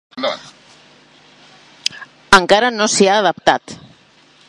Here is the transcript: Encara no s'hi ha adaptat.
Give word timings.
Encara 2.41 2.75
no 2.79 2.91
s'hi 2.95 3.11
ha 3.13 3.23
adaptat. 3.25 3.79